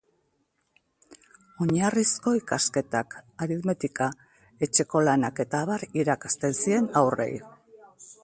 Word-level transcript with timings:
Oinarrizko 1.65 2.33
ikasketak, 2.37 3.13
aritmetika, 3.45 4.09
etxeko 4.67 5.03
lanak 5.09 5.45
eta 5.45 5.63
abar 5.67 5.87
irakasten 6.05 6.61
zien 6.63 6.89
haurrei. 7.03 7.31